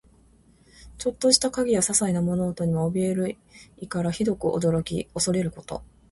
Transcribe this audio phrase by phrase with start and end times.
[0.97, 3.37] ちょっとした影やささいな物音にもおびえる
[3.77, 5.83] 意から、ひどく驚き怖れること。